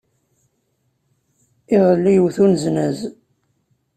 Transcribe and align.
Iḍelli, 1.75 2.13
iwet-d 2.15 2.37
uneznaz. 2.43 2.99